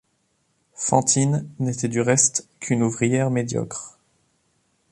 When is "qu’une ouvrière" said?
2.59-3.29